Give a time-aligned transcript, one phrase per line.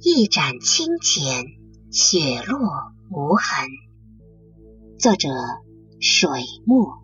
[0.00, 1.44] 一盏清浅，
[1.90, 2.60] 雪落
[3.10, 3.68] 无痕。
[4.96, 5.28] 作者：
[6.00, 6.30] 水
[6.64, 7.00] 墨。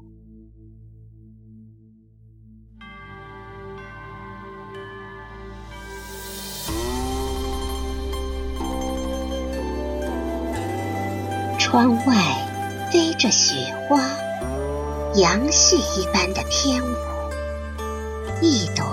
[11.58, 13.98] 窗外飞着雪花，
[15.16, 16.94] 杨絮一般的翩舞，
[18.40, 18.86] 一朵，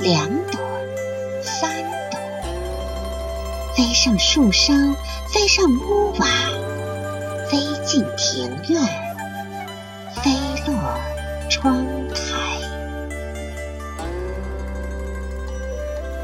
[0.00, 0.58] 两朵，
[1.42, 2.19] 三朵，
[3.80, 4.74] 飞上树梢，
[5.32, 6.26] 飞上屋瓦，
[7.50, 8.82] 飞进庭院，
[10.16, 10.30] 飞
[10.66, 11.00] 落
[11.48, 12.60] 窗台。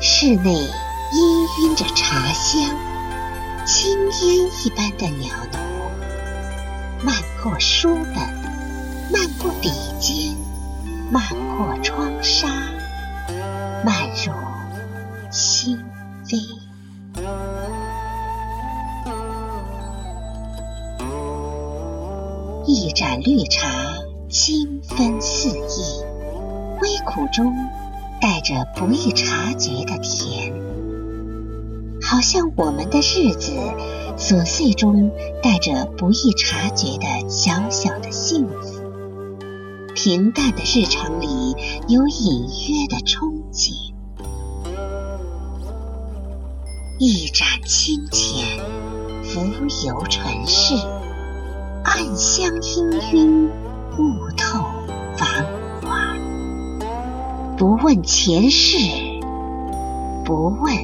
[0.03, 0.69] 室内
[1.15, 2.77] 氤氲着茶香。
[3.65, 5.59] 青烟一般的袅娜，
[7.03, 8.17] 漫过书本，
[9.11, 10.37] 漫过笔尖，
[11.11, 11.25] 漫
[11.57, 12.49] 过窗纱，
[13.83, 14.35] 漫入
[15.31, 15.83] 心
[16.27, 16.66] 扉。
[22.69, 23.69] 一盏绿茶，
[24.29, 26.03] 清芬四溢，
[26.83, 27.55] 微苦中
[28.21, 30.53] 带着不易察觉的甜。
[32.03, 33.53] 好像我们的日子
[34.19, 35.13] 琐碎中
[35.45, 38.83] 带着不易察觉的小小的幸福，
[39.95, 41.55] 平淡的日常里
[41.87, 43.93] 有隐约的憧憬。
[46.99, 48.59] 一盏清浅，
[49.23, 49.41] 浮
[49.87, 50.75] 游尘世，
[51.97, 53.49] 暗香氤氲，
[53.97, 54.63] 雾透
[55.17, 55.47] 繁
[55.81, 56.15] 华。
[57.57, 58.77] 不问前世，
[60.23, 60.77] 不问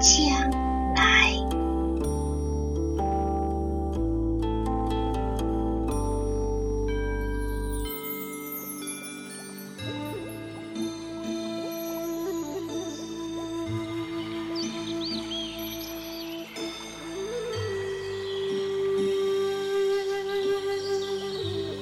[0.00, 0.29] 今。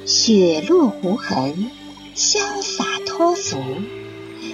[0.08, 1.70] 雪落无痕，
[2.16, 3.58] 潇洒脱俗，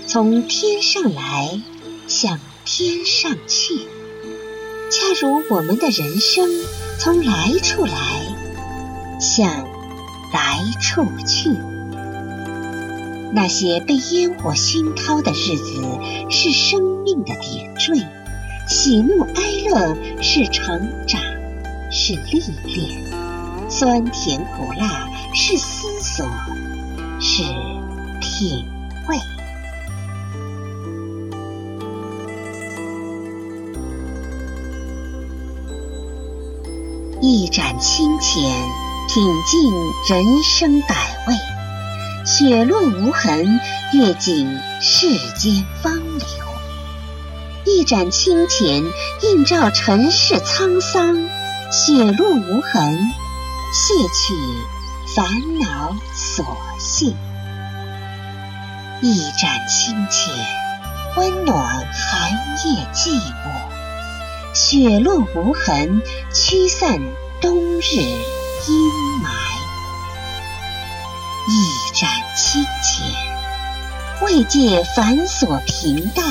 [0.05, 1.61] 从天上来，
[2.09, 2.41] 向。
[2.67, 3.75] 天上去，
[4.91, 6.49] 恰如我们的人生
[6.99, 7.93] 从来处来，
[9.21, 9.47] 向
[10.33, 11.51] 来处去。
[13.35, 15.85] 那些被烟火熏陶的日子，
[16.31, 18.03] 是生命的点缀；
[18.67, 21.21] 喜怒哀乐是成长，
[21.93, 23.14] 是历练；
[23.69, 26.27] 酸甜苦辣是思索，
[27.21, 27.43] 是
[28.21, 28.65] 品
[29.09, 29.19] 味。
[37.21, 38.43] 一盏清浅，
[39.09, 39.73] 品尽
[40.09, 40.95] 人生百
[41.27, 41.35] 味；
[42.27, 43.59] 雪落无痕，
[43.95, 44.47] 阅尽
[44.81, 46.27] 世间风流。
[47.67, 48.85] 一盏清浅，
[49.23, 51.17] 映照尘世沧桑；
[51.73, 53.11] 雪落无痕，
[53.77, 54.35] 卸去
[55.17, 56.45] 烦恼琐
[56.79, 57.07] 屑。
[59.03, 60.33] 一盏清浅，
[61.17, 62.31] 温暖寒
[62.65, 64.55] 夜寂寞。
[64.55, 66.01] 雪落无痕，
[66.33, 67.01] 驱散
[67.41, 67.97] 冬日
[68.69, 68.91] 阴
[69.21, 69.29] 霾；
[71.49, 73.11] 一盏清浅，
[74.23, 76.25] 慰藉繁琐平淡；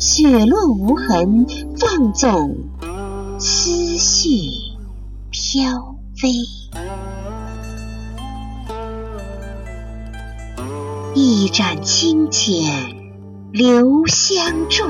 [0.00, 1.46] 雪落无痕，
[1.78, 2.56] 放纵
[3.38, 4.28] 思绪
[5.30, 6.28] 飘飞；
[11.14, 12.94] 一盏清浅，
[13.52, 14.84] 留香住。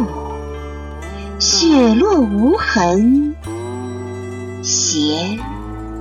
[1.38, 3.36] 雪落无痕，
[4.60, 5.38] 闲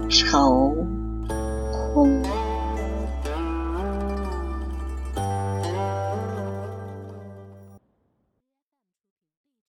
[0.10, 0.76] 愁
[1.94, 2.24] 空。